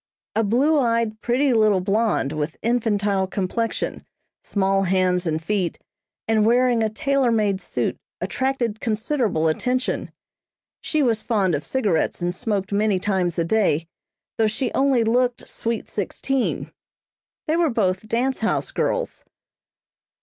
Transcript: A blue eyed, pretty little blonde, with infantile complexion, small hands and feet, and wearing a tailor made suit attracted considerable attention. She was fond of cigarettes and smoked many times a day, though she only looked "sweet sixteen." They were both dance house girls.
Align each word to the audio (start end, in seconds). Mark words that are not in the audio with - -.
A 0.35 0.43
blue 0.43 0.79
eyed, 0.79 1.21
pretty 1.21 1.53
little 1.53 1.79
blonde, 1.79 2.31
with 2.31 2.57
infantile 2.63 3.27
complexion, 3.27 4.03
small 4.41 4.81
hands 4.85 5.27
and 5.27 5.39
feet, 5.39 5.77
and 6.27 6.43
wearing 6.43 6.81
a 6.81 6.89
tailor 6.89 7.31
made 7.31 7.61
suit 7.61 7.99
attracted 8.19 8.79
considerable 8.79 9.47
attention. 9.47 10.11
She 10.81 11.03
was 11.03 11.21
fond 11.21 11.53
of 11.53 11.63
cigarettes 11.63 12.19
and 12.19 12.33
smoked 12.33 12.71
many 12.73 12.97
times 12.99 13.37
a 13.37 13.45
day, 13.45 13.87
though 14.39 14.47
she 14.47 14.73
only 14.73 15.03
looked 15.03 15.47
"sweet 15.47 15.87
sixteen." 15.87 16.71
They 17.45 17.55
were 17.55 17.69
both 17.69 18.07
dance 18.07 18.39
house 18.39 18.71
girls. 18.71 19.23